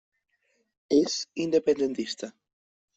És 0.99 1.19
independentista. 1.47 2.35